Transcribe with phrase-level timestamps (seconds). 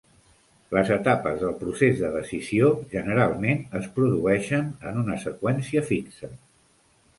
[0.75, 6.35] Les etapes del procés de decisió generalment es produeixen en una seqüència fixa.